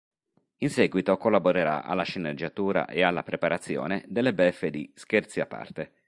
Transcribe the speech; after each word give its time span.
In 0.63 0.71
seguito 0.71 1.15
collaborerà 1.15 1.83
alla 1.83 2.01
sceneggiatura 2.01 2.87
e 2.87 3.03
alla 3.03 3.21
preparazione 3.21 4.03
delle 4.07 4.33
beffe 4.33 4.71
di 4.71 4.91
"Scherzi 4.95 5.39
a 5.39 5.45
parte". 5.45 5.93